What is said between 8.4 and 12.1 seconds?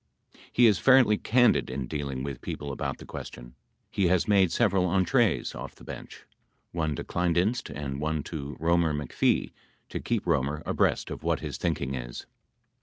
Roemer McPhee to keep Roemer abreast of what his thinking